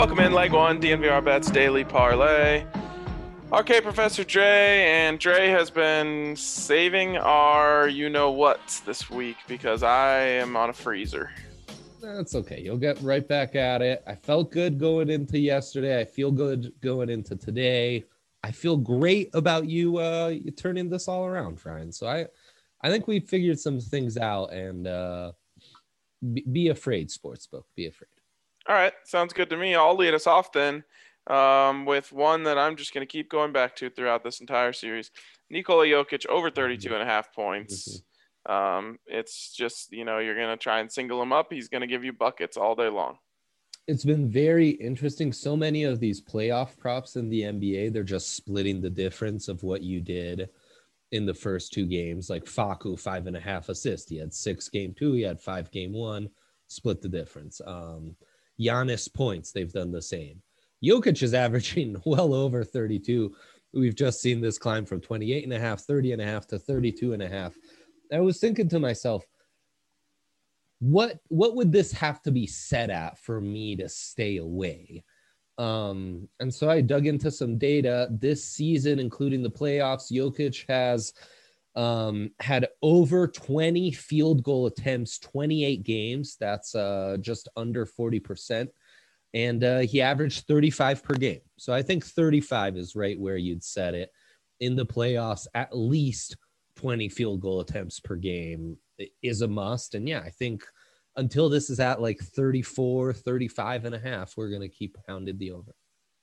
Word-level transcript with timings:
Welcome 0.00 0.20
in 0.20 0.32
leg 0.32 0.50
one, 0.50 0.80
DNVR 0.80 1.22
Bets 1.22 1.50
Daily 1.50 1.84
Parlay. 1.84 2.64
Okay, 3.52 3.82
Professor 3.82 4.24
Dre, 4.24 4.86
and 4.88 5.18
Dre 5.18 5.48
has 5.48 5.68
been 5.68 6.34
saving 6.36 7.18
our 7.18 7.86
you 7.86 8.08
know 8.08 8.30
what 8.30 8.80
this 8.86 9.10
week 9.10 9.36
because 9.46 9.82
I 9.82 10.20
am 10.20 10.56
on 10.56 10.70
a 10.70 10.72
freezer. 10.72 11.30
That's 12.00 12.34
okay. 12.34 12.62
You'll 12.62 12.78
get 12.78 12.98
right 13.02 13.28
back 13.28 13.54
at 13.54 13.82
it. 13.82 14.02
I 14.06 14.14
felt 14.14 14.50
good 14.50 14.78
going 14.78 15.10
into 15.10 15.38
yesterday. 15.38 16.00
I 16.00 16.06
feel 16.06 16.30
good 16.30 16.72
going 16.80 17.10
into 17.10 17.36
today. 17.36 18.06
I 18.42 18.52
feel 18.52 18.78
great 18.78 19.28
about 19.34 19.66
you 19.66 19.98
uh 19.98 20.28
you 20.28 20.50
turning 20.50 20.88
this 20.88 21.08
all 21.08 21.26
around, 21.26 21.60
Ryan. 21.62 21.92
So 21.92 22.08
I 22.08 22.24
I 22.80 22.88
think 22.88 23.06
we 23.06 23.20
figured 23.20 23.60
some 23.60 23.78
things 23.78 24.16
out 24.16 24.50
and 24.54 24.86
uh 24.86 25.32
be 26.50 26.68
afraid, 26.68 27.10
sportsbook. 27.10 27.64
Be 27.76 27.86
afraid. 27.86 28.08
All 28.70 28.76
right, 28.76 28.92
sounds 29.02 29.32
good 29.32 29.50
to 29.50 29.56
me. 29.56 29.74
I'll 29.74 29.96
lead 29.96 30.14
us 30.14 30.28
off 30.28 30.52
then 30.52 30.84
um, 31.26 31.86
with 31.86 32.12
one 32.12 32.44
that 32.44 32.56
I'm 32.56 32.76
just 32.76 32.94
going 32.94 33.04
to 33.04 33.10
keep 33.10 33.28
going 33.28 33.52
back 33.52 33.74
to 33.76 33.90
throughout 33.90 34.22
this 34.22 34.38
entire 34.38 34.72
series. 34.72 35.10
Nikola 35.50 35.86
Jokic 35.86 36.24
over 36.26 36.52
32 36.52 36.94
and 36.94 37.02
a 37.02 37.04
half 37.04 37.34
points. 37.34 38.00
Um, 38.46 39.00
it's 39.06 39.52
just, 39.52 39.90
you 39.90 40.04
know, 40.04 40.20
you're 40.20 40.36
going 40.36 40.56
to 40.56 40.56
try 40.56 40.78
and 40.78 40.90
single 40.90 41.20
him 41.20 41.32
up. 41.32 41.52
He's 41.52 41.66
going 41.66 41.80
to 41.80 41.88
give 41.88 42.04
you 42.04 42.12
buckets 42.12 42.56
all 42.56 42.76
day 42.76 42.88
long. 42.88 43.18
It's 43.88 44.04
been 44.04 44.30
very 44.30 44.68
interesting. 44.68 45.32
So 45.32 45.56
many 45.56 45.82
of 45.82 45.98
these 45.98 46.22
playoff 46.22 46.78
props 46.78 47.16
in 47.16 47.28
the 47.28 47.40
NBA, 47.40 47.92
they're 47.92 48.04
just 48.04 48.36
splitting 48.36 48.80
the 48.80 48.88
difference 48.88 49.48
of 49.48 49.64
what 49.64 49.82
you 49.82 50.00
did 50.00 50.48
in 51.10 51.26
the 51.26 51.34
first 51.34 51.72
two 51.72 51.86
games. 51.86 52.30
Like 52.30 52.44
Facu, 52.44 52.96
five 53.00 53.26
and 53.26 53.36
a 53.36 53.40
half 53.40 53.68
assists. 53.68 54.08
He 54.08 54.18
had 54.18 54.32
six 54.32 54.68
game 54.68 54.94
two, 54.96 55.14
he 55.14 55.22
had 55.22 55.40
five 55.40 55.72
game 55.72 55.92
one, 55.92 56.30
split 56.68 57.02
the 57.02 57.08
difference. 57.08 57.60
Um, 57.66 58.14
Giannis 58.60 59.12
points, 59.12 59.52
they've 59.52 59.72
done 59.72 59.90
the 59.90 60.02
same. 60.02 60.42
Jokic 60.84 61.22
is 61.22 61.34
averaging 61.46 62.00
well 62.04 62.34
over 62.34 62.64
32. 62.64 63.34
We've 63.72 63.94
just 63.94 64.20
seen 64.20 64.40
this 64.40 64.58
climb 64.58 64.84
from 64.84 65.00
28 65.00 65.44
and 65.44 65.52
a 65.52 65.58
half, 65.58 65.80
30 65.82 66.12
and 66.12 66.22
a 66.22 66.26
half 66.26 66.46
to 66.48 66.58
32 66.58 67.12
and 67.12 67.22
a 67.22 67.28
half. 67.28 67.54
I 68.12 68.20
was 68.20 68.38
thinking 68.38 68.68
to 68.70 68.80
myself, 68.80 69.24
what 70.80 71.20
what 71.28 71.54
would 71.56 71.70
this 71.70 71.92
have 71.92 72.22
to 72.22 72.32
be 72.32 72.46
set 72.46 72.90
at 72.90 73.18
for 73.18 73.40
me 73.40 73.76
to 73.76 73.88
stay 73.88 74.38
away? 74.38 75.04
Um, 75.58 76.26
and 76.40 76.52
so 76.52 76.70
I 76.70 76.80
dug 76.80 77.06
into 77.06 77.30
some 77.30 77.58
data 77.58 78.08
this 78.10 78.42
season, 78.42 78.98
including 78.98 79.42
the 79.42 79.50
playoffs. 79.50 80.10
Jokic 80.10 80.64
has 80.68 81.12
um, 81.76 82.30
had 82.40 82.68
over 82.82 83.28
20 83.28 83.92
field 83.92 84.42
goal 84.42 84.66
attempts, 84.66 85.18
28 85.18 85.82
games. 85.82 86.36
That's 86.38 86.74
uh, 86.74 87.16
just 87.20 87.48
under 87.56 87.86
40%. 87.86 88.68
And 89.32 89.62
uh, 89.62 89.78
he 89.80 90.00
averaged 90.00 90.46
35 90.46 91.04
per 91.04 91.14
game. 91.14 91.40
So 91.56 91.72
I 91.72 91.82
think 91.82 92.04
35 92.04 92.76
is 92.76 92.96
right 92.96 93.18
where 93.18 93.36
you'd 93.36 93.62
set 93.62 93.94
it. 93.94 94.10
In 94.58 94.76
the 94.76 94.86
playoffs, 94.86 95.46
at 95.54 95.76
least 95.76 96.36
20 96.76 97.08
field 97.08 97.40
goal 97.40 97.60
attempts 97.60 98.00
per 98.00 98.16
game 98.16 98.76
is 99.22 99.42
a 99.42 99.48
must. 99.48 99.94
And 99.94 100.08
yeah, 100.08 100.20
I 100.20 100.30
think 100.30 100.64
until 101.16 101.48
this 101.48 101.70
is 101.70 101.80
at 101.80 102.02
like 102.02 102.18
34, 102.18 103.12
35 103.12 103.84
and 103.84 103.94
a 103.94 103.98
half, 103.98 104.36
we're 104.36 104.50
going 104.50 104.60
to 104.62 104.68
keep 104.68 104.98
pounded 105.06 105.38
the 105.38 105.52
over. 105.52 105.74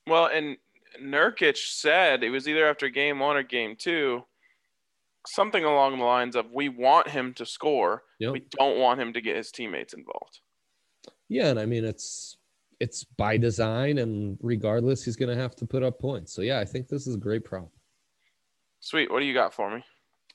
Well, 0.06 0.28
and 0.28 0.57
Nurkic 1.02 1.57
said 1.57 2.24
it 2.24 2.30
was 2.30 2.47
either 2.47 2.68
after 2.68 2.90
game 2.90 3.19
one 3.19 3.38
or 3.38 3.44
game 3.44 3.75
two 3.78 4.24
something 5.28 5.64
along 5.64 6.00
the 6.00 6.06
lines 6.06 6.36
of 6.36 6.52
we 6.52 6.70
want 6.70 7.10
him 7.10 7.34
to 7.36 7.46
score. 7.46 8.04
Yep. 8.20 8.34
We 8.34 8.44
don't 8.52 8.80
want 8.80 9.00
him 9.00 9.14
to 9.14 9.22
get 9.22 9.36
his 9.36 9.52
teammates 9.52 9.94
involved. 9.94 10.40
Yeah, 11.30 11.48
and 11.48 11.60
I 11.60 11.66
mean 11.66 11.86
it's 11.86 12.38
it's 12.80 13.04
by 13.04 13.38
design 13.38 13.98
and 13.98 14.38
regardless 14.42 15.04
he's 15.04 15.16
going 15.16 15.36
to 15.36 15.42
have 15.42 15.56
to 15.56 15.66
put 15.66 15.84
up 15.84 16.00
points. 16.00 16.34
So 16.34 16.42
yeah, 16.42 16.60
I 16.60 16.66
think 16.66 16.88
this 16.88 17.08
is 17.08 17.16
a 17.16 17.20
great 17.20 17.44
prop. 17.44 17.70
Sweet. 18.80 19.12
What 19.12 19.20
do 19.20 19.26
you 19.26 19.34
got 19.34 19.54
for 19.54 19.74
me? 19.74 19.84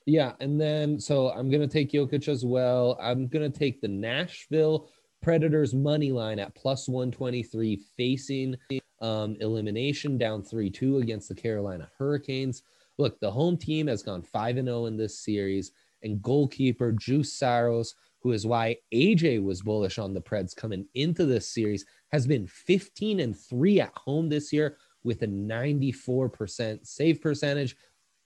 Yeah, 0.05 0.33
and 0.41 0.59
then 0.59 0.99
so 0.99 1.29
I'm 1.29 1.49
going 1.49 1.61
to 1.61 1.67
take 1.67 1.91
Jokic 1.91 2.27
as 2.27 2.43
well. 2.43 2.97
I'm 3.01 3.27
going 3.27 3.49
to 3.49 3.57
take 3.57 3.79
the 3.79 3.87
Nashville 3.87 4.89
Predators 5.21 5.73
money 5.73 6.11
line 6.11 6.39
at 6.39 6.53
plus 6.55 6.89
123 6.89 7.81
facing 7.95 8.57
um, 9.01 9.37
elimination 9.39 10.17
down 10.17 10.43
3-2 10.43 11.01
against 11.01 11.29
the 11.29 11.35
Carolina 11.35 11.89
Hurricanes. 11.97 12.63
Look, 12.97 13.19
the 13.19 13.31
home 13.31 13.57
team 13.57 13.87
has 13.87 14.03
gone 14.03 14.21
5 14.21 14.57
and 14.57 14.67
0 14.67 14.85
in 14.85 14.97
this 14.97 15.19
series, 15.19 15.71
and 16.03 16.21
goalkeeper 16.21 16.91
Juuse 16.93 17.27
Saros, 17.27 17.95
who 18.19 18.31
is 18.31 18.45
why 18.45 18.77
AJ 18.93 19.43
was 19.43 19.61
bullish 19.61 19.97
on 19.97 20.13
the 20.13 20.21
Preds 20.21 20.55
coming 20.55 20.85
into 20.93 21.25
this 21.25 21.49
series, 21.49 21.85
has 22.11 22.27
been 22.27 22.47
15 22.47 23.19
and 23.19 23.37
3 23.37 23.81
at 23.81 23.93
home 23.95 24.29
this 24.29 24.53
year 24.53 24.77
with 25.03 25.21
a 25.23 25.27
94% 25.27 26.85
save 26.85 27.21
percentage, 27.21 27.75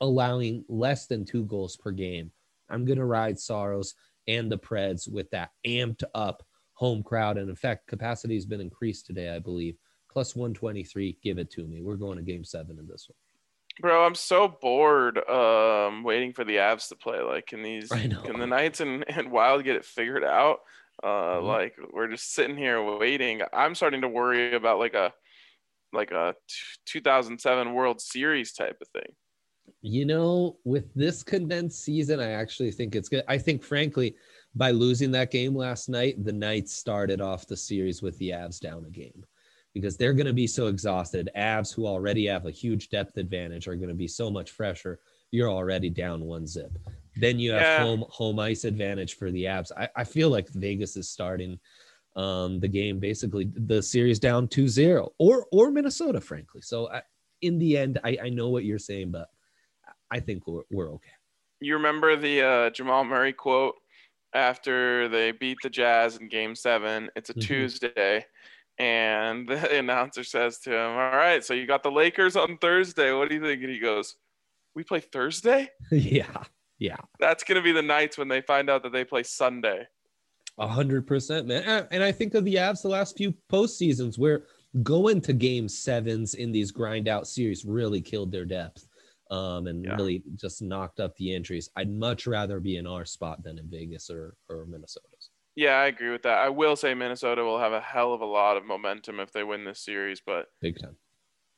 allowing 0.02 0.64
less 0.68 1.08
than 1.08 1.26
two 1.26 1.44
goals 1.46 1.76
per 1.76 1.92
game. 1.92 2.32
I'm 2.70 2.86
going 2.86 3.00
to 3.00 3.06
ride 3.06 3.40
Saros 3.40 3.96
and 4.28 4.52
the 4.52 4.58
Preds 4.58 5.12
with 5.12 5.30
that 5.32 5.52
amped 5.66 6.04
up 6.14 6.44
home 6.74 7.02
crowd. 7.02 7.38
And 7.38 7.50
in 7.50 7.56
fact, 7.56 7.88
capacity 7.88 8.36
has 8.36 8.46
been 8.46 8.62
increased 8.62 9.06
today, 9.06 9.30
I 9.30 9.40
believe. 9.40 9.78
Plus 10.12 10.36
123. 10.36 11.18
Give 11.24 11.38
it 11.38 11.50
to 11.52 11.66
me. 11.68 11.82
We're 11.82 11.96
going 11.96 12.18
to 12.18 12.24
game 12.24 12.44
seven 12.44 12.78
in 12.78 12.88
this 12.88 13.10
one. 13.10 13.16
Bro, 13.80 14.06
I'm 14.06 14.16
so 14.16 14.48
bored 14.48 15.18
um, 15.30 16.04
waiting 16.04 16.34
for 16.34 16.44
the 16.44 16.56
Avs 16.56 16.90
to 16.90 16.96
play. 16.96 17.22
Like, 17.22 17.48
can 17.48 17.62
these, 17.62 17.90
can 17.90 18.40
the 18.40 18.48
Knights 18.48 18.80
and, 18.80 19.06
and 19.16 19.32
Wild 19.32 19.64
get 19.64 19.76
it 19.76 19.86
figured 19.86 20.24
out? 20.24 20.60
Uh, 21.04 21.08
Mhm. 21.38 21.44
Like, 21.44 21.76
we're 21.94 22.08
just 22.08 22.34
sitting 22.34 22.58
here 22.58 22.82
waiting. 22.98 23.42
I'm 23.54 23.76
starting 23.76 24.02
to 24.02 24.08
worry 24.08 24.56
about 24.56 24.80
like 24.80 24.96
a, 24.96 25.14
like 25.94 26.12
a 26.12 26.34
t- 26.50 26.56
2007 27.00 27.74
World 27.74 28.02
Series 28.02 28.54
type 28.54 28.78
of 28.82 28.88
thing. 28.90 29.14
You 29.82 30.06
know, 30.06 30.58
with 30.64 30.92
this 30.96 31.24
condensed 31.24 31.84
season, 31.84 32.20
I 32.20 32.32
actually 32.32 32.72
think 32.72 32.96
it's 32.96 33.10
good. 33.10 33.24
I 33.28 33.38
think, 33.38 33.64
frankly, 33.64 34.16
by 34.56 34.72
losing 34.72 35.12
that 35.12 35.30
game 35.30 35.56
last 35.56 35.88
night, 35.88 36.24
the 36.24 36.34
Knights 36.34 36.74
started 36.74 37.22
off 37.22 37.46
the 37.46 37.58
series 37.58 38.02
with 38.02 38.18
the 38.18 38.30
Avs 38.30 38.60
down 38.60 38.86
a 38.86 38.90
game 38.90 39.24
because 39.82 39.98
they're 39.98 40.14
going 40.14 40.28
to 40.28 40.34
be 40.34 40.48
so 40.48 40.68
exhausted. 40.68 41.30
Avs, 41.38 41.74
who 41.74 41.86
already 41.88 42.26
have 42.28 42.46
a 42.46 42.52
huge 42.52 42.90
depth 42.90 43.18
advantage, 43.18 43.68
are 43.68 43.76
going 43.76 43.90
to 43.90 43.96
be 43.96 44.08
so 44.08 44.30
much 44.30 44.52
fresher. 44.52 45.00
You're 45.32 45.50
already 45.52 45.90
down 45.90 46.22
one 46.24 46.46
zip. 46.48 46.72
Then 47.16 47.40
you 47.40 47.52
have 47.52 47.62
Yeah. 47.64 47.84
home 47.84 48.06
home 48.10 48.40
ice 48.40 48.64
advantage 48.64 49.16
for 49.16 49.32
the 49.32 49.46
Avs. 49.46 49.72
I, 49.78 49.90
I 49.96 50.04
feel 50.04 50.30
like 50.30 50.48
Vegas 50.50 50.96
is 50.98 51.10
starting 51.10 51.60
um, 52.16 52.60
the 52.60 52.68
game 52.68 53.00
basically 53.00 53.52
the 53.54 53.82
series 53.82 54.20
down 54.20 54.48
2-0 54.48 55.12
or 55.20 55.46
or 55.52 55.70
Minnesota, 55.70 56.20
frankly. 56.20 56.62
So 56.62 56.90
I, 56.90 57.02
in 57.42 57.60
the 57.60 57.78
end, 57.78 58.00
I, 58.04 58.18
I 58.24 58.30
know 58.30 58.50
what 58.50 58.66
you're 58.66 58.80
saying, 58.80 59.12
but 59.12 59.30
I 60.10 60.20
think 60.20 60.48
we're, 60.48 60.64
we're 60.72 60.92
okay. 60.94 61.12
You 61.60 61.74
remember 61.76 62.16
the 62.16 62.42
uh, 62.42 62.70
Jamal 62.72 63.04
Murray 63.04 63.34
quote 63.34 63.76
after 64.34 65.08
they 65.10 65.32
beat 65.32 65.58
the 65.64 65.70
Jazz 65.70 66.18
in 66.18 66.28
Game 66.28 66.56
Seven? 66.56 67.10
It's 67.16 67.30
a 67.30 67.34
Mhm. 67.34 67.42
Tuesday, 67.42 68.26
and 68.80 69.48
the 69.48 69.78
announcer 69.78 70.24
says 70.24 70.60
to 70.60 70.72
him, 70.72 70.92
"All 70.92 71.12
right, 71.12 71.44
so 71.44 71.54
you 71.54 71.66
got 71.66 71.84
the 71.84 71.92
Lakers 71.92 72.36
on 72.36 72.58
Thursday. 72.58 73.12
What 73.14 73.30
do 73.30 73.36
you 73.36 73.42
think?" 73.42 73.62
And 73.64 73.72
he 73.72 73.80
goes, 73.80 74.16
"We 74.76 74.84
play 74.84 75.00
Thursday? 75.00 75.70
yeah, 75.92 76.44
yeah, 76.80 76.98
That's 77.20 77.44
gonna 77.44 77.62
be 77.62 77.72
the 77.72 77.82
nights 77.82 78.18
when 78.18 78.28
they 78.28 78.42
find 78.42 78.70
out 78.70 78.84
that 78.84 78.92
they 78.92 79.04
play 79.06 79.24
Sunday." 79.24 79.88
a 80.60 80.68
hundred 80.68 81.06
percent, 81.06 81.46
man. 81.48 81.88
And- 81.92 82.04
I 82.04 82.12
think 82.12 82.34
of 82.34 82.44
the 82.44 82.56
Avs 82.56 82.82
the 82.82 82.88
last 82.90 83.16
few 83.16 83.32
postseasons 83.52 84.18
where 84.18 84.46
going 84.82 85.22
to 85.22 85.32
game 85.34 85.68
sevens 85.70 86.34
in 86.34 86.52
these 86.52 86.72
grind 86.72 87.08
out 87.08 87.28
series 87.28 87.64
really 87.64 88.02
killed 88.02 88.32
their 88.32 88.46
depth. 88.46 88.88
Um, 89.30 89.68
and 89.68 89.84
Yeah. 89.86 89.96
really 89.98 90.24
just 90.38 90.62
knocked 90.62 91.00
up 91.02 91.16
the 91.18 91.36
injuries. 91.36 91.70
I'd 91.76 91.92
much 91.92 92.26
rather 92.28 92.60
be 92.62 92.78
in 92.78 92.88
our 92.88 93.04
spot 93.06 93.44
than 93.44 93.60
in 93.60 93.68
Vegas 93.70 94.10
or, 94.10 94.36
or 94.50 94.66
Minnesota's. 94.66 95.17
Yeah, 95.58 95.72
I 95.72 95.88
agree 95.88 96.12
with 96.12 96.22
that. 96.22 96.38
I 96.38 96.50
will 96.50 96.76
say 96.76 96.94
Minnesota 96.94 97.44
will 97.44 97.58
have 97.58 97.74
a 97.74 97.82
hell 97.82 98.14
of 98.14 98.22
a 98.22 98.26
lot 98.26 98.58
of 98.58 98.64
momentum 98.64 99.20
if 99.20 99.32
they 99.32 99.44
win 99.44 99.66
this 99.66 99.84
series, 99.84 100.22
but 100.24 100.46
Big 100.62 100.80
time. 100.80 100.98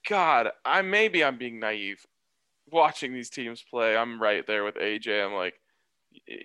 God, 0.07 0.47
I 0.63 0.81
maybe 0.83 1.21
I'm 1.21 1.37
being 1.37 1.59
naive, 1.59 2.05
watching 2.71 3.13
these 3.13 3.29
teams 3.29 3.61
play, 3.69 3.97
I'm 3.97 4.21
right 4.21 4.47
there 4.47 4.63
with 4.63 4.75
AJ. 4.75 5.25
I'm 5.25 5.33
like, 5.33 5.55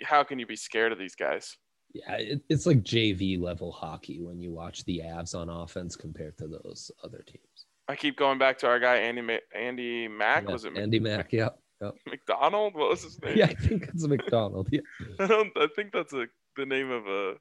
how 0.03 0.25
can 0.25 0.41
you 0.41 0.47
be 0.49 0.57
scared 0.57 0.91
of 0.91 0.99
these 0.99 1.15
guys? 1.15 1.57
Yeah, 1.95 2.17
it, 2.17 2.43
it's 2.49 2.67
like 2.67 2.83
JV 2.83 3.41
level 3.41 3.71
hockey 3.71 4.21
when 4.21 4.41
you 4.41 4.51
watch 4.51 4.85
the 4.85 5.03
Avs 5.05 5.37
on 5.37 5.49
offense 5.49 5.95
compared 5.95 6.37
to 6.39 6.49
those 6.49 6.91
other 7.05 7.23
teams. 7.25 7.67
I 7.87 7.95
keep 7.95 8.17
going 8.17 8.39
back 8.39 8.59
to 8.59 8.67
our 8.67 8.81
guy 8.81 8.97
Andy 8.97 9.23
Ma- 9.23 9.47
Andy 9.55 10.09
Mack. 10.09 10.43
Yeah, 10.43 10.53
was 10.53 10.65
it 10.65 10.77
Andy 10.77 10.99
Mack? 10.99 11.33
Yeah. 11.33 11.51
yeah. 11.81 11.91
McDonald? 12.09 12.75
What 12.75 12.91
was 12.91 13.05
his 13.05 13.23
name? 13.23 13.37
Yeah, 13.37 13.47
I 13.47 13.55
think 13.55 13.85
it's 13.95 14.05
McDonald. 14.05 14.71
Yeah. 14.73 14.81
I 15.21 15.29
don't. 15.29 15.53
I 15.57 15.69
think 15.77 15.93
that's 15.93 16.13
a 16.13 16.27
the 16.57 16.67
name 16.67 16.91
of 16.91 17.07
a 17.07 17.35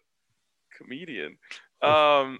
comedian. 0.78 1.38
Um. 1.82 2.40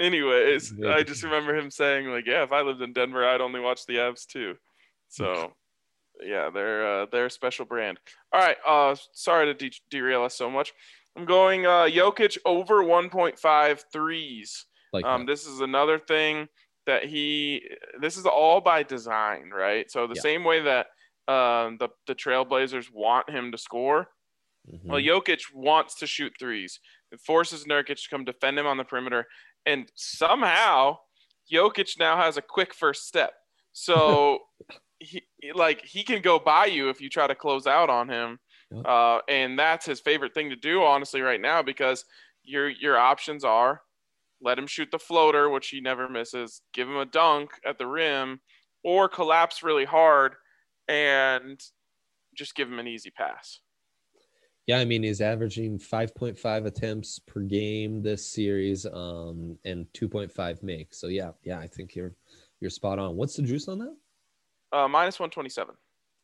Anyways, 0.00 0.72
I 0.84 1.04
just 1.04 1.22
remember 1.22 1.54
him 1.56 1.70
saying 1.70 2.08
like, 2.08 2.26
"Yeah, 2.26 2.42
if 2.42 2.50
I 2.50 2.62
lived 2.62 2.82
in 2.82 2.92
Denver, 2.92 3.26
I'd 3.28 3.40
only 3.40 3.60
watch 3.60 3.86
the 3.86 3.94
Avs 3.96 4.26
too." 4.26 4.56
So, 5.08 5.52
yeah, 6.20 6.50
they're 6.50 7.02
uh, 7.02 7.06
they're 7.12 7.26
a 7.26 7.30
special 7.30 7.64
brand. 7.64 8.00
All 8.32 8.40
right. 8.40 8.56
Uh, 8.66 8.96
sorry 9.12 9.46
to 9.46 9.54
de- 9.54 9.80
derail 9.90 10.24
us 10.24 10.34
so 10.34 10.50
much. 10.50 10.72
I'm 11.16 11.24
going 11.26 11.64
uh, 11.64 11.84
Jokic 11.84 12.38
over 12.44 12.82
1.5 12.82 13.84
threes. 13.92 14.66
Like 14.92 15.04
Um, 15.04 15.26
this 15.26 15.46
is 15.46 15.60
another 15.60 16.00
thing 16.00 16.48
that 16.86 17.04
he. 17.04 17.62
This 18.00 18.16
is 18.16 18.26
all 18.26 18.60
by 18.60 18.82
design, 18.82 19.50
right? 19.50 19.88
So 19.88 20.08
the 20.08 20.14
Yeah. 20.16 20.22
same 20.22 20.42
way 20.42 20.60
that 20.62 20.86
um, 21.32 21.76
the 21.78 21.88
the 22.08 22.16
Trailblazers 22.16 22.90
want 22.92 23.30
him 23.30 23.52
to 23.52 23.58
score, 23.58 24.08
Mhm. 24.68 24.84
well, 24.84 25.00
Jokic 25.00 25.52
wants 25.52 25.94
to 25.96 26.06
shoot 26.06 26.34
threes. 26.38 26.80
It 27.12 27.20
forces 27.20 27.64
Nurkic 27.64 28.02
to 28.02 28.08
come 28.10 28.24
defend 28.24 28.58
him 28.58 28.66
on 28.66 28.76
the 28.76 28.84
perimeter, 28.84 29.26
and 29.66 29.90
somehow 29.94 30.98
Jokic 31.50 31.98
now 31.98 32.16
has 32.16 32.36
a 32.36 32.42
quick 32.42 32.74
first 32.74 33.06
step. 33.06 33.34
So 33.72 34.38
he 35.00 35.22
like 35.54 35.84
he 35.84 36.02
can 36.04 36.22
go 36.22 36.38
by 36.38 36.66
you 36.66 36.88
if 36.88 37.00
you 37.00 37.08
try 37.10 37.26
to 37.26 37.34
close 37.34 37.66
out 37.66 37.90
on 37.90 38.08
him, 38.08 38.40
Yep. 38.70 38.86
uh, 38.86 39.20
and 39.28 39.58
that's 39.58 39.84
his 39.86 40.00
favorite 40.00 40.32
thing 40.34 40.50
to 40.50 40.56
do, 40.56 40.82
honestly, 40.82 41.20
right 41.20 41.40
now 41.40 41.62
because 41.62 42.04
your 42.42 42.68
your 42.68 42.96
options 42.98 43.44
are 43.44 43.82
let 44.40 44.58
him 44.58 44.66
shoot 44.66 44.90
the 44.90 44.98
floater, 44.98 45.48
which 45.48 45.68
he 45.68 45.80
never 45.80 46.08
misses, 46.08 46.60
give 46.74 46.86
him 46.88 46.96
a 46.98 47.06
dunk 47.06 47.50
at 47.64 47.78
the 47.78 47.86
rim, 47.86 48.40
or 48.82 49.08
collapse 49.08 49.62
really 49.62 49.86
hard 49.86 50.34
and 50.88 51.60
just 52.34 52.54
give 52.54 52.68
him 52.68 52.78
an 52.78 52.86
easy 52.86 53.10
pass. 53.10 53.60
Yeah, 54.66 54.78
I 54.78 54.84
mean 54.84 55.02
he's 55.02 55.20
averaging 55.20 55.78
5.5 55.78 56.66
attempts 56.66 57.18
per 57.18 57.40
game 57.40 58.02
this 58.02 58.26
series, 58.26 58.86
um, 58.86 59.58
and 59.64 59.86
2.5 59.92 60.62
makes. 60.62 60.98
So 60.98 61.08
yeah, 61.08 61.32
yeah, 61.42 61.58
I 61.58 61.66
think 61.66 61.94
you're 61.94 62.14
you're 62.60 62.70
spot 62.70 62.98
on. 62.98 63.16
What's 63.16 63.36
the 63.36 63.42
juice 63.42 63.68
on 63.68 63.78
that? 63.80 63.96
Uh, 64.72 64.88
minus 64.88 65.18
127. 65.20 65.74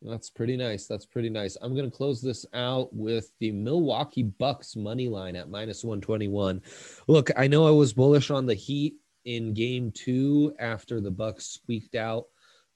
That's 0.02 0.30
pretty 0.30 0.56
nice. 0.56 0.86
That's 0.86 1.04
pretty 1.04 1.28
nice. 1.28 1.58
I'm 1.60 1.74
going 1.74 1.90
to 1.90 1.96
close 1.96 2.22
this 2.22 2.46
out 2.54 2.88
with 2.94 3.30
the 3.38 3.52
Milwaukee 3.52 4.22
Bucks 4.22 4.74
money 4.74 5.08
line 5.08 5.36
at 5.36 5.50
minus 5.50 5.84
121. 5.84 6.62
Look, 7.06 7.30
I 7.36 7.46
know 7.46 7.66
I 7.66 7.70
was 7.70 7.92
bullish 7.92 8.30
on 8.30 8.46
the 8.46 8.54
Heat 8.54 8.94
in 9.26 9.52
game 9.52 9.92
two 9.92 10.54
after 10.58 11.00
the 11.00 11.10
Bucks 11.10 11.46
squeaked 11.46 11.94
out 11.94 12.26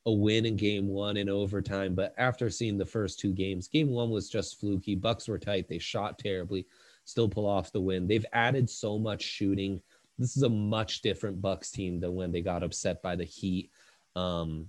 a 0.07 0.13
win 0.13 0.47
in 0.47 0.57
game 0.57 0.89
one 0.89 1.17
in 1.17 1.29
overtime. 1.29 1.95
But 1.95 2.15
after 2.19 2.51
seeing 2.51 2.79
the 2.79 2.87
first 2.87 3.19
two 3.19 3.33
games, 3.33 3.69
game 3.69 3.89
one 3.89 4.11
was 4.11 4.29
just 4.29 4.61
fluky. 4.61 4.95
Bucks 4.95 5.29
were 5.29 5.39
tight. 5.39 5.69
They 5.69 5.79
shot 5.79 6.19
terribly, 6.19 6.67
still 7.05 7.29
pull 7.29 7.47
off 7.47 7.73
the 7.73 7.81
win. 7.81 8.07
They've 8.07 8.27
added 8.33 8.69
so 8.69 8.99
much 8.99 9.23
shooting. 9.23 9.81
This 10.19 10.37
is 10.37 10.43
a 10.43 10.49
much 10.49 11.03
different 11.03 11.41
Bucks 11.41 11.71
team 11.71 12.01
than 12.01 12.15
when 12.15 12.33
they 12.33 12.41
got 12.41 12.63
upset 12.63 13.03
by 13.03 13.17
the 13.17 13.25
Heat. 13.25 13.71
Um, 14.15 14.69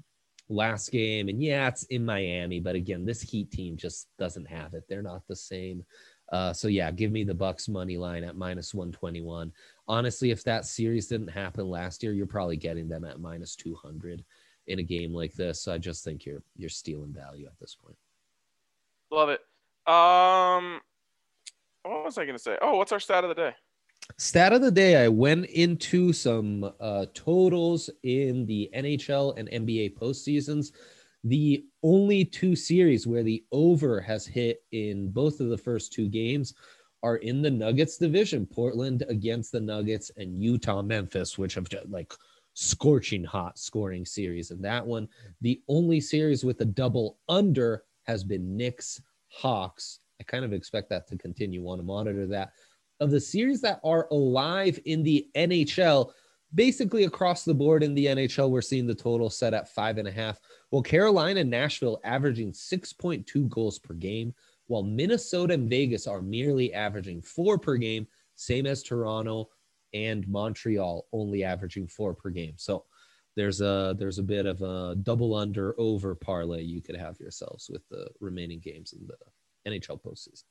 last 0.49 0.91
game. 0.91 1.27
And 1.27 1.41
yeah, 1.41 1.67
it's 1.67 1.83
in 1.83 2.05
Miami, 2.05 2.59
but 2.59 2.75
again, 2.75 3.05
this 3.05 3.21
Heat 3.21 3.51
team 3.51 3.77
just 3.77 4.07
doesn't 4.17 4.45
have 4.45 4.73
it. 4.73 4.83
They're 4.87 5.01
not 5.01 5.27
the 5.27 5.35
same. 5.35 5.83
Uh, 6.31 6.53
so 6.53 6.67
yeah, 6.67 6.91
give 6.91 7.11
me 7.11 7.23
the 7.23 7.33
Bucks 7.33 7.67
money 7.67 7.97
line 7.97 8.23
at 8.23 8.35
minus 8.35 8.73
121. 8.73 9.51
Honestly, 9.87 10.31
if 10.31 10.43
that 10.43 10.65
series 10.65 11.07
didn't 11.07 11.27
happen 11.27 11.67
last 11.67 12.01
year, 12.01 12.13
you're 12.13 12.25
probably 12.25 12.57
getting 12.57 12.87
them 12.87 13.05
at 13.05 13.19
minus 13.19 13.55
200 13.55 14.23
in 14.67 14.79
a 14.79 14.83
game 14.83 15.13
like 15.13 15.33
this. 15.33 15.61
So 15.61 15.73
I 15.73 15.77
just 15.77 16.03
think 16.03 16.25
you're 16.25 16.43
you're 16.55 16.69
stealing 16.69 17.13
value 17.13 17.45
at 17.45 17.59
this 17.59 17.75
point. 17.75 17.97
Love 19.11 19.29
it. 19.29 19.41
Um, 19.87 20.81
what 21.83 22.05
was 22.05 22.17
I 22.17 22.25
going 22.25 22.35
to 22.35 22.41
say? 22.41 22.57
Oh, 22.61 22.77
what's 22.77 22.91
our 22.91 22.99
stat 22.99 23.23
of 23.23 23.29
the 23.29 23.35
day? 23.35 23.55
Stat 24.17 24.53
of 24.53 24.61
the 24.61 24.71
day, 24.71 25.03
I 25.03 25.07
went 25.07 25.45
into 25.47 26.13
some 26.13 26.71
uh, 26.79 27.05
totals 27.13 27.89
in 28.03 28.45
the 28.45 28.69
NHL 28.75 29.37
and 29.37 29.49
NBA 29.49 29.97
postseasons. 29.97 30.71
The 31.23 31.65
only 31.81 32.23
two 32.23 32.55
series 32.55 33.07
where 33.07 33.23
the 33.23 33.43
over 33.51 33.99
has 34.01 34.27
hit 34.27 34.63
in 34.71 35.09
both 35.09 35.39
of 35.39 35.49
the 35.49 35.57
first 35.57 35.91
two 35.91 36.07
games 36.07 36.53
are 37.01 37.17
in 37.17 37.41
the 37.41 37.49
Nuggets 37.51 37.97
division 37.97 38.45
Portland 38.45 39.03
against 39.09 39.51
the 39.51 39.59
Nuggets 39.59 40.11
and 40.17 40.41
Utah 40.41 40.81
Memphis, 40.81 41.37
which 41.37 41.55
have 41.55 41.69
just 41.69 41.89
like 41.89 42.13
scorching 42.55 43.23
hot 43.23 43.59
scoring 43.59 44.05
series. 44.05 44.49
And 44.49 44.63
that 44.65 44.85
one, 44.85 45.07
the 45.41 45.61
only 45.67 46.01
series 46.01 46.43
with 46.43 46.59
a 46.61 46.65
double 46.65 47.19
under 47.29 47.83
has 48.03 48.23
been 48.23 48.57
Knicks 48.57 49.01
Hawks. 49.27 49.99
I 50.19 50.23
kind 50.23 50.45
of 50.45 50.53
expect 50.53 50.89
that 50.89 51.07
to 51.09 51.17
continue. 51.17 51.61
Want 51.61 51.79
to 51.79 51.85
monitor 51.85 52.25
that 52.27 52.53
of 52.99 53.11
the 53.11 53.19
series 53.19 53.61
that 53.61 53.79
are 53.83 54.07
alive 54.11 54.79
in 54.85 55.03
the 55.03 55.27
NHL, 55.35 56.11
basically 56.53 57.03
across 57.03 57.43
the 57.43 57.53
board 57.53 57.83
in 57.83 57.93
the 57.93 58.05
NHL, 58.05 58.49
we're 58.49 58.61
seeing 58.61 58.87
the 58.87 58.95
total 58.95 59.29
set 59.29 59.53
at 59.53 59.69
five 59.69 59.97
and 59.97 60.07
a 60.07 60.11
half. 60.11 60.39
Well, 60.71 60.81
Carolina 60.81 61.41
and 61.41 61.49
Nashville 61.49 61.99
averaging 62.05 62.53
6.2 62.53 63.49
goals 63.49 63.79
per 63.79 63.93
game, 63.93 64.33
while 64.67 64.83
Minnesota 64.83 65.55
and 65.55 65.69
Vegas 65.69 66.07
are 66.07 66.21
merely 66.21 66.73
averaging 66.73 67.21
four 67.21 67.57
per 67.57 67.75
game, 67.75 68.07
same 68.35 68.65
as 68.65 68.81
Toronto 68.81 69.49
and 69.95 70.27
Montreal, 70.27 71.07
only 71.13 71.43
averaging 71.43 71.87
four 71.87 72.13
per 72.13 72.29
game. 72.29 72.53
So 72.57 72.85
there's 73.35 73.61
a 73.61 73.95
there's 73.97 74.19
a 74.19 74.23
bit 74.23 74.45
of 74.45 74.61
a 74.61 74.95
double 75.01 75.33
under 75.35 75.73
over 75.79 76.15
parlay 76.15 76.61
you 76.61 76.81
could 76.81 76.95
have 76.95 77.19
yourselves 77.19 77.69
with 77.71 77.87
the 77.89 78.09
remaining 78.19 78.59
games 78.59 78.93
in 78.93 79.07
the 79.07 79.71
NHL 79.71 80.01
postseason. 80.01 80.43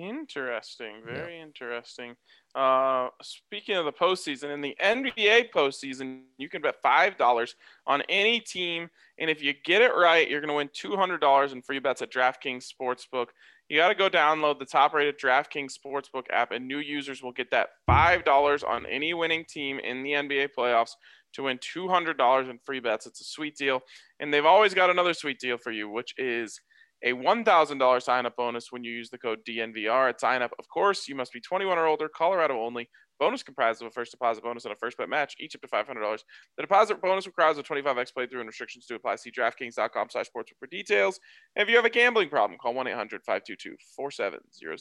Interesting. 0.00 1.02
Very 1.04 1.38
interesting. 1.38 2.14
Uh, 2.54 3.08
speaking 3.20 3.76
of 3.76 3.84
the 3.84 3.92
postseason, 3.92 4.52
in 4.52 4.62
the 4.62 4.74
NBA 4.82 5.50
postseason, 5.54 6.22
you 6.38 6.48
can 6.48 6.62
bet 6.62 6.76
five 6.82 7.18
dollars 7.18 7.54
on 7.86 8.02
any 8.08 8.40
team, 8.40 8.88
and 9.18 9.28
if 9.28 9.42
you 9.42 9.52
get 9.64 9.82
it 9.82 9.92
right, 9.94 10.28
you're 10.28 10.40
going 10.40 10.48
to 10.48 10.54
win 10.54 10.70
two 10.72 10.96
hundred 10.96 11.20
dollars 11.20 11.52
in 11.52 11.60
free 11.60 11.80
bets 11.80 12.00
at 12.00 12.10
DraftKings 12.10 12.66
Sportsbook. 12.66 13.26
You 13.68 13.76
got 13.76 13.88
to 13.88 13.94
go 13.94 14.08
download 14.08 14.58
the 14.58 14.64
top-rated 14.64 15.20
DraftKings 15.20 15.74
Sportsbook 15.78 16.24
app, 16.32 16.50
and 16.50 16.66
new 16.66 16.78
users 16.78 17.22
will 17.22 17.32
get 17.32 17.50
that 17.50 17.68
five 17.86 18.24
dollars 18.24 18.64
on 18.64 18.86
any 18.86 19.12
winning 19.12 19.44
team 19.46 19.78
in 19.80 20.02
the 20.02 20.12
NBA 20.12 20.48
playoffs 20.58 20.92
to 21.34 21.42
win 21.42 21.58
two 21.60 21.88
hundred 21.88 22.16
dollars 22.16 22.48
in 22.48 22.58
free 22.64 22.80
bets. 22.80 23.06
It's 23.06 23.20
a 23.20 23.24
sweet 23.24 23.54
deal, 23.54 23.80
and 24.18 24.32
they've 24.32 24.46
always 24.46 24.72
got 24.72 24.88
another 24.88 25.12
sweet 25.12 25.38
deal 25.38 25.58
for 25.58 25.72
you, 25.72 25.90
which 25.90 26.14
is 26.16 26.58
a 27.02 27.12
$1,000 27.12 28.02
sign 28.02 28.26
up 28.26 28.36
bonus 28.36 28.70
when 28.70 28.84
you 28.84 28.92
use 28.92 29.10
the 29.10 29.18
code 29.18 29.40
DNVR 29.46 30.10
at 30.10 30.20
sign 30.20 30.42
up. 30.42 30.52
Of 30.58 30.68
course, 30.68 31.08
you 31.08 31.14
must 31.14 31.32
be 31.32 31.40
21 31.40 31.78
or 31.78 31.86
older, 31.86 32.08
Colorado 32.08 32.60
only. 32.60 32.88
Bonus 33.18 33.42
comprised 33.42 33.82
of 33.82 33.88
a 33.88 33.90
first 33.90 34.12
deposit 34.12 34.42
bonus 34.42 34.64
and 34.64 34.72
a 34.72 34.76
first 34.76 34.96
bet 34.96 35.08
match, 35.08 35.36
each 35.38 35.54
up 35.54 35.60
to 35.60 35.68
$500. 35.68 36.18
The 36.56 36.62
deposit 36.62 37.02
bonus 37.02 37.26
requires 37.26 37.58
a 37.58 37.62
25x 37.62 38.12
playthrough 38.16 38.40
and 38.40 38.46
restrictions 38.46 38.86
to 38.86 38.94
apply. 38.94 39.16
See 39.16 39.30
DraftKings.com 39.30 40.08
slash 40.10 40.26
sports 40.26 40.52
for 40.58 40.66
details. 40.66 41.20
And 41.54 41.62
if 41.62 41.68
you 41.68 41.76
have 41.76 41.84
a 41.84 41.90
gambling 41.90 42.30
problem, 42.30 42.58
call 42.58 42.72
1 42.72 42.86
800 42.86 43.22
522 43.24 43.76
4700. 43.94 44.80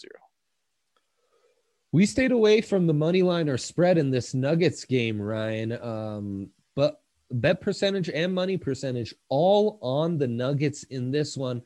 We 1.92 2.06
stayed 2.06 2.32
away 2.32 2.62
from 2.62 2.88
the 2.88 2.94
money 2.94 3.24
line 3.24 3.50
or 3.50 3.58
spread 3.58 3.98
in 3.98 4.12
this 4.12 4.34
Nuggets 4.34 4.86
game, 4.86 5.22
Ryan. 5.22 5.72
Um, 5.82 6.50
but 6.76 7.02
bet 7.32 7.62
percentage 7.62 8.10
and 8.10 8.34
money 8.34 8.58
percentage 8.58 9.14
all 9.28 9.80
on 9.82 10.18
the 10.18 10.28
Nuggets 10.28 10.84
in 10.84 11.12
this 11.12 11.36
one. 11.36 11.62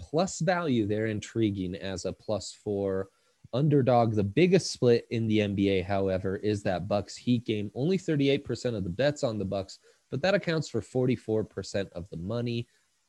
Plus 0.00 0.40
value, 0.40 0.86
they're 0.86 1.06
intriguing 1.06 1.74
as 1.74 2.04
a 2.04 2.12
plus 2.12 2.56
four 2.64 3.08
underdog. 3.52 4.14
The 4.14 4.24
biggest 4.24 4.72
split 4.72 5.06
in 5.10 5.26
the 5.26 5.38
NBA, 5.38 5.84
however, 5.84 6.36
is 6.36 6.62
that 6.62 6.88
Bucks 6.88 7.16
Heat 7.16 7.44
game. 7.44 7.70
Only 7.74 7.98
38% 7.98 8.76
of 8.76 8.84
the 8.84 8.90
bets 8.90 9.24
on 9.24 9.38
the 9.38 9.44
Bucks, 9.44 9.78
but 10.10 10.22
that 10.22 10.34
accounts 10.34 10.68
for 10.68 10.80
44% 10.80 11.90
of 11.92 12.08
the 12.10 12.16
money. 12.16 12.66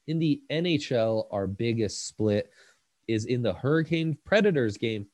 In 0.07 0.19
the 0.19 0.41
NHL, 0.49 1.27
our 1.31 1.47
biggest 1.47 2.07
split 2.07 2.51
is 3.07 3.25
in 3.25 3.41
the 3.41 3.53
Hurricane 3.53 4.17
Predators 4.25 4.77
game. 4.77 5.07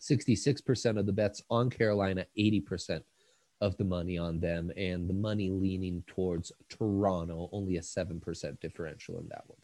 66% 0.00 0.98
of 0.98 1.06
the 1.06 1.12
bets 1.12 1.42
on 1.48 1.70
Carolina, 1.70 2.26
80% 2.36 3.02
of 3.60 3.76
the 3.76 3.84
money 3.84 4.18
on 4.18 4.40
them, 4.40 4.72
and 4.76 5.08
the 5.08 5.14
money 5.14 5.50
leaning 5.50 6.02
towards 6.08 6.50
Toronto, 6.68 7.48
only 7.52 7.76
a 7.76 7.80
7% 7.80 8.60
differential 8.60 9.20
in 9.20 9.28
that 9.28 9.44
one. 9.46 9.60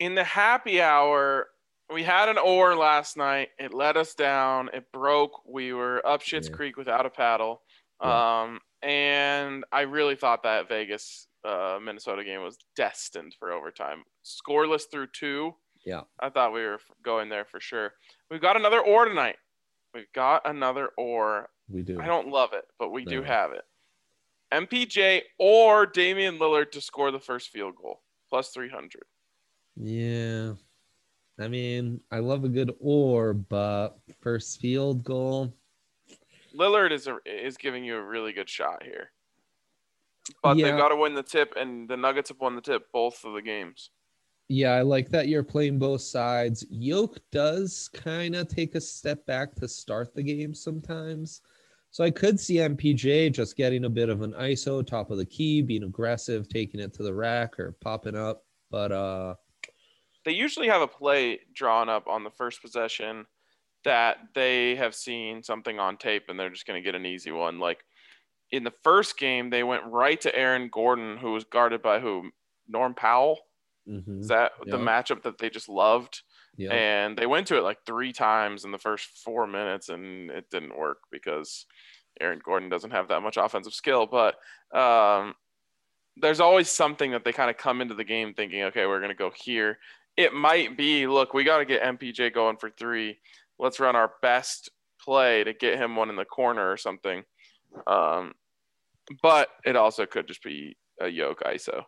In 0.00 0.14
the 0.14 0.24
happy 0.24 0.80
hour, 0.80 1.48
we 1.92 2.02
had 2.02 2.28
an 2.28 2.38
oar 2.38 2.74
last 2.74 3.16
night. 3.16 3.50
It 3.58 3.72
let 3.74 3.96
us 3.96 4.14
down. 4.14 4.70
It 4.72 4.90
broke. 4.92 5.42
We 5.46 5.72
were 5.72 6.04
up 6.06 6.22
Shit's 6.22 6.48
Yeah. 6.48 6.54
Creek 6.54 6.76
without 6.76 7.06
a 7.06 7.10
paddle. 7.10 7.62
Yeah. 8.02 8.40
Um, 8.42 8.60
and 8.82 9.64
I 9.70 9.82
really 9.82 10.16
thought 10.16 10.42
that 10.44 10.68
Vegas 10.68 11.28
uh, 11.44 11.78
Minnesota 11.82 12.24
game 12.24 12.42
was 12.42 12.58
destined 12.76 13.34
for 13.38 13.52
overtime. 13.52 14.04
Scoreless 14.24 14.84
through 14.90 15.08
two. 15.08 15.54
Yeah. 15.84 16.02
I 16.18 16.30
thought 16.30 16.52
we 16.54 16.62
were 16.62 16.80
going 17.02 17.28
there 17.28 17.44
for 17.44 17.60
sure. 17.60 17.92
We've 18.30 18.40
got 18.40 18.56
another 18.56 18.80
or 18.80 19.04
tonight. 19.06 19.36
We've 19.94 20.12
got 20.14 20.48
another 20.48 20.90
or. 20.96 21.50
We 21.68 21.82
do. 21.82 22.00
I 22.00 22.06
don't 22.06 22.28
love 22.28 22.52
it, 22.52 22.64
but 22.78 22.90
we 22.90 23.04
do 23.04 23.22
have 23.22 23.52
it. 23.52 23.62
MPJ 24.52 25.22
or 25.38 25.86
Damian 25.86 26.38
Lillard 26.38 26.72
to 26.72 26.80
score 26.80 27.10
the 27.10 27.20
first 27.20 27.50
field 27.50 27.74
goal 27.76 28.00
plus 28.28 28.50
300. 28.50 29.02
Yeah. 29.82 30.52
I 31.38 31.48
mean, 31.48 32.00
I 32.10 32.18
love 32.18 32.44
a 32.44 32.48
good 32.48 32.74
or, 32.80 33.32
but 33.32 33.98
first 34.20 34.60
field 34.60 35.02
goal. 35.04 35.54
Lillard 36.54 36.92
is 36.92 37.06
a, 37.06 37.18
is 37.24 37.56
giving 37.56 37.84
you 37.84 37.96
a 37.96 38.02
really 38.02 38.32
good 38.32 38.48
shot 38.48 38.82
here. 38.82 39.10
But 40.42 40.58
Yeah. 40.58 40.66
they've 40.66 40.76
got 40.78 40.88
to 40.90 40.96
win 40.96 41.14
the 41.14 41.22
tip, 41.22 41.54
and 41.56 41.88
the 41.88 41.96
Nuggets 41.96 42.28
have 42.28 42.40
won 42.40 42.56
the 42.56 42.60
tip 42.60 42.92
both 42.92 43.24
of 43.24 43.34
the 43.34 43.42
games. 43.42 43.90
Yeah, 44.48 44.72
I 44.72 44.82
like 44.82 45.08
that 45.10 45.28
you're 45.28 45.44
playing 45.44 45.78
both 45.78 46.02
sides. 46.02 46.66
Yoke 46.70 47.18
does 47.30 47.88
kind 47.94 48.34
of 48.34 48.48
take 48.48 48.74
a 48.74 48.80
step 48.80 49.24
back 49.24 49.54
to 49.56 49.68
start 49.68 50.12
the 50.12 50.22
game 50.24 50.52
sometimes. 50.52 51.40
So 51.92 52.04
I 52.04 52.10
could 52.10 52.38
see 52.38 52.56
MPJ 52.56 53.32
just 53.32 53.56
getting 53.56 53.84
a 53.84 53.88
bit 53.90 54.08
of 54.08 54.22
an 54.22 54.32
ISO, 54.34 54.84
top 54.84 55.10
of 55.10 55.18
the 55.18 55.24
key, 55.24 55.62
being 55.62 55.84
aggressive, 55.84 56.48
taking 56.48 56.80
it 56.80 56.92
to 56.94 57.02
the 57.02 57.14
rack 57.14 57.58
or 57.58 57.76
popping 57.80 58.16
up. 58.16 58.44
But 58.70 58.92
uh 58.92 59.34
They 60.24 60.32
usually 60.32 60.68
have 60.68 60.82
a 60.82 60.88
play 60.88 61.40
drawn 61.54 61.88
up 61.88 62.06
on 62.08 62.24
the 62.24 62.30
first 62.30 62.60
possession 62.62 63.26
that 63.84 64.18
they 64.34 64.76
have 64.76 64.94
seen 64.94 65.42
something 65.42 65.78
on 65.78 65.96
tape, 65.96 66.24
and 66.28 66.38
they're 66.38 66.50
just 66.50 66.66
going 66.66 66.80
to 66.82 66.84
get 66.86 66.94
an 66.94 67.06
easy 67.06 67.30
one. 67.32 67.58
Like 67.58 67.84
in 68.50 68.64
the 68.64 68.72
first 68.82 69.16
game, 69.18 69.48
they 69.50 69.62
went 69.62 69.84
right 69.86 70.20
to 70.20 70.34
Aaron 70.34 70.68
Gordon, 70.70 71.16
who 71.16 71.32
was 71.32 71.44
guarded 71.44 71.80
by 71.82 72.00
who? 72.00 72.30
Norm 72.68 72.94
Powell. 72.94 73.38
mhm, 73.88 74.20
Is 74.20 74.28
that 74.28 74.52
the 74.64 74.76
matchup 74.78 75.22
that 75.22 75.38
they 75.38 75.50
just 75.50 75.68
loved? 75.68 76.22
yeah. 76.56 76.72
and 76.72 77.16
they 77.16 77.26
went 77.26 77.46
to 77.46 77.56
it 77.56 77.62
like 77.62 77.78
three 77.86 78.12
times 78.12 78.64
in 78.64 78.72
the 78.72 78.78
first 78.78 79.08
four 79.24 79.46
minutes 79.46 79.88
and 79.88 80.30
it 80.30 80.50
didn't 80.50 80.76
work 80.76 80.98
because 81.12 81.64
aaron 82.20 82.40
gordon 82.44 82.68
doesn't 82.68 82.90
have 82.90 83.06
that 83.08 83.22
much 83.22 83.36
offensive 83.36 83.72
skill 83.72 84.04
but 84.04 84.34
um, 84.76 85.34
there's 86.16 86.40
always 86.40 86.68
something 86.68 87.12
that 87.12 87.24
they 87.24 87.32
kind 87.32 87.50
of 87.50 87.56
come 87.56 87.80
into 87.80 87.94
the 87.94 88.04
game 88.04 88.34
thinking 88.34 88.62
okay 88.64 88.84
we're 88.86 88.98
going 88.98 89.10
to 89.10 89.14
go 89.14 89.30
here 89.34 89.78
it 90.16 90.32
might 90.32 90.76
be 90.76 91.06
look 91.06 91.34
we 91.34 91.44
got 91.44 91.58
to 91.58 91.64
get 91.64 91.82
mpj 91.82 92.32
going 92.34 92.56
for 92.56 92.70
three 92.70 93.18
let's 93.58 93.80
run 93.80 93.96
our 93.96 94.12
best 94.22 94.70
play 95.02 95.44
to 95.44 95.52
get 95.52 95.78
him 95.78 95.96
one 95.96 96.10
in 96.10 96.16
the 96.16 96.24
corner 96.24 96.70
or 96.70 96.76
something 96.76 97.22
um, 97.86 98.32
but 99.22 99.48
it 99.64 99.76
also 99.76 100.06
could 100.06 100.26
just 100.26 100.42
be 100.42 100.76
a 101.00 101.08
yoke 101.08 101.42
iso 101.46 101.84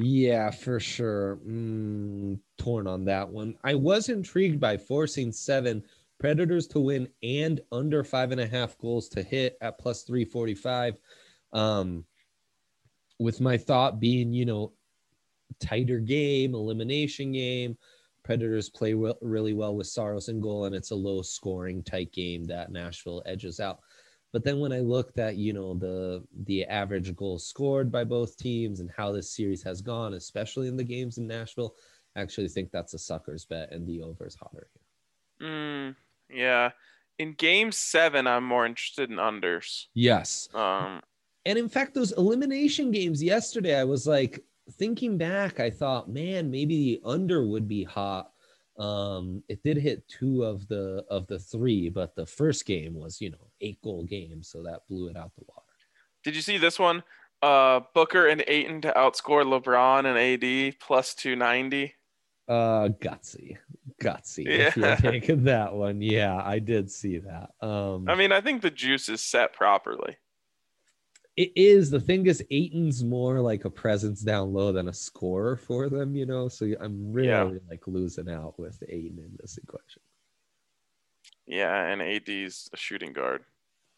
Yeah, 0.00 0.50
for 0.50 0.80
sure. 0.80 1.38
Mm, 1.46 2.40
torn 2.58 2.88
on 2.88 3.04
that 3.04 3.28
one. 3.28 3.54
I 3.62 3.76
was 3.76 4.08
intrigued 4.08 4.58
by 4.58 4.76
forcing 4.76 5.30
seven 5.30 5.84
Predators 6.18 6.66
to 6.68 6.80
win 6.80 7.08
and 7.22 7.60
under 7.72 8.04
five 8.04 8.32
and 8.32 8.40
a 8.40 8.46
half 8.46 8.78
goals 8.78 9.08
to 9.10 9.22
hit 9.22 9.58
at 9.60 9.78
plus 9.78 10.04
345. 10.04 10.98
Um, 11.52 12.04
with 13.18 13.40
my 13.40 13.56
thought 13.56 14.00
being, 14.00 14.32
you 14.32 14.44
know, 14.44 14.72
tighter 15.60 15.98
game, 16.00 16.54
elimination 16.54 17.32
game. 17.32 17.76
Predators 18.22 18.70
play 18.70 18.94
well, 18.94 19.18
really 19.20 19.52
well 19.52 19.76
with 19.76 19.86
Saros 19.86 20.28
in 20.28 20.40
goal, 20.40 20.64
and 20.64 20.74
it's 20.74 20.90
a 20.92 20.94
low 20.94 21.20
scoring 21.22 21.82
tight 21.82 22.10
game 22.12 22.44
that 22.46 22.72
Nashville 22.72 23.22
edges 23.26 23.60
out. 23.60 23.80
But 24.32 24.42
then 24.44 24.58
when 24.60 24.72
I 24.72 24.80
looked 24.80 25.18
at 25.18 25.36
you 25.36 25.52
know 25.52 25.74
the 25.74 26.24
the 26.44 26.64
average 26.64 27.14
goals 27.14 27.46
scored 27.46 27.92
by 27.92 28.04
both 28.04 28.36
teams 28.36 28.80
and 28.80 28.90
how 28.96 29.12
this 29.12 29.30
series 29.30 29.62
has 29.62 29.80
gone, 29.82 30.14
especially 30.14 30.68
in 30.68 30.76
the 30.76 30.84
games 30.84 31.18
in 31.18 31.26
Nashville, 31.26 31.74
I 32.16 32.20
actually 32.22 32.48
think 32.48 32.70
that's 32.70 32.94
a 32.94 32.98
sucker's 32.98 33.44
bet, 33.44 33.70
and 33.72 33.86
the 33.86 34.02
over 34.02 34.26
is 34.26 34.34
hotter 34.36 34.68
here. 35.38 35.48
mm, 35.48 35.96
yeah 36.30 36.70
in 37.18 37.32
game 37.34 37.70
seven 37.70 38.26
i'm 38.26 38.44
more 38.44 38.66
interested 38.66 39.10
in 39.10 39.16
unders 39.16 39.86
Yes, 39.94 40.48
um, 40.54 41.00
and 41.46 41.58
in 41.58 41.68
fact, 41.68 41.94
those 41.94 42.12
elimination 42.12 42.90
games 42.90 43.22
yesterday, 43.22 43.78
I 43.78 43.84
was 43.84 44.06
like 44.06 44.40
thinking 44.72 45.18
back. 45.18 45.60
I 45.60 45.70
thought, 45.70 46.08
man, 46.08 46.50
maybe 46.50 46.76
the 46.76 47.00
under 47.04 47.46
would 47.46 47.68
be 47.68 47.84
hot. 47.84 48.30
Um, 48.78 49.42
it 49.48 49.62
did 49.62 49.76
hit 49.76 50.06
two 50.08 50.42
of 50.44 50.66
the 50.68 51.04
of 51.08 51.26
the 51.28 51.38
three, 51.38 51.88
but 51.88 52.16
the 52.16 52.26
first 52.26 52.66
game 52.66 52.94
was 52.94 53.20
you 53.20 53.30
know 53.30 53.50
eight 53.60 53.80
goal 53.82 54.04
game, 54.04 54.42
so 54.42 54.62
that 54.64 54.80
blew 54.88 55.08
it 55.08 55.16
out 55.16 55.32
the 55.36 55.44
water. 55.48 55.62
Did 56.24 56.34
you 56.34 56.42
see 56.42 56.58
this 56.58 56.78
one? 56.78 57.02
Uh, 57.42 57.80
Booker 57.94 58.26
and 58.28 58.42
Ayton 58.48 58.80
to 58.80 58.92
outscore 58.96 59.44
LeBron 59.44 60.06
and 60.06 60.18
AD 60.18 60.80
plus 60.80 61.14
290. 61.14 61.92
Uh, 62.48 62.88
gutsy, 63.00 63.58
gutsy. 64.02 64.46
If 64.46 64.76
Yeah. 64.76 64.98
you're 65.02 65.12
taking 65.12 65.44
that 65.44 65.74
one, 65.74 66.00
yeah, 66.00 66.40
I 66.42 66.58
did 66.58 66.90
see 66.90 67.18
that. 67.18 67.50
Um, 67.60 68.08
I 68.08 68.14
mean, 68.14 68.32
I 68.32 68.40
think 68.40 68.62
the 68.62 68.70
juice 68.70 69.08
is 69.10 69.22
set 69.22 69.52
properly. 69.52 70.16
It 71.36 71.52
is 71.56 71.90
the 71.90 72.00
thing 72.00 72.26
is 72.26 72.44
Ayton's 72.50 73.02
more 73.02 73.40
like 73.40 73.64
a 73.64 73.70
presence 73.70 74.20
down 74.20 74.52
low 74.52 74.70
than 74.70 74.88
a 74.88 74.92
scorer 74.92 75.56
for 75.56 75.88
them, 75.88 76.14
you 76.14 76.26
know. 76.26 76.48
So 76.48 76.66
I'm 76.80 77.12
really 77.12 77.54
Yeah. 77.54 77.58
like 77.68 77.86
losing 77.88 78.30
out 78.30 78.58
with 78.58 78.80
Aiton 78.88 79.18
in 79.18 79.36
this 79.40 79.58
equation. 79.58 80.02
Yeah, 81.46 81.86
and 81.86 82.00
AD's 82.00 82.70
a 82.72 82.76
shooting 82.76 83.12
guard. 83.12 83.44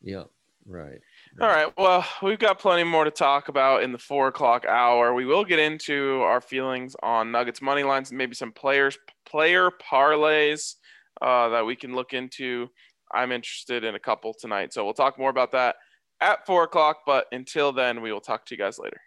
Yeah, 0.01 0.25
right. 0.65 1.01
All 1.41 1.49
right. 1.49 1.73
Well, 1.77 2.07
we've 2.23 2.39
got 2.39 2.59
plenty 2.59 2.85
more 2.85 3.05
to 3.05 3.11
talk 3.11 3.49
about 3.49 3.83
in 3.83 3.93
the 3.93 3.99
four 3.99 4.29
o'clock 4.29 4.65
hour. 4.65 5.13
We 5.15 5.27
will 5.27 5.45
get 5.45 5.59
into 5.59 6.23
our 6.23 6.41
feelings 6.41 6.97
on 7.03 7.31
Nuggets 7.31 7.61
money 7.63 7.83
lines 7.83 8.11
and 8.11 8.19
maybe 8.19 8.35
some 8.35 8.53
players 8.53 8.99
player 9.27 9.71
parlays 9.71 10.77
uh, 11.21 11.51
that 11.51 11.67
we 11.67 11.77
can 11.77 11.95
look 11.95 12.15
into. 12.15 12.69
I'm 13.13 13.31
interested 13.31 13.85
in 13.85 13.95
a 13.95 14.01
couple 14.01 14.35
tonight, 14.35 14.73
so 14.73 14.85
we'll 14.85 14.95
talk 14.95 15.19
more 15.19 15.31
about 15.31 15.53
that 15.53 15.77
at 16.21 16.47
four 16.47 16.65
o'clock. 16.65 16.99
But 17.07 17.27
until 17.33 17.73
then, 17.73 18.03
we 18.03 18.13
will 18.13 18.21
talk 18.21 18.47
to 18.47 18.55
you 18.55 18.59
guys 18.59 18.79
later. 18.79 19.01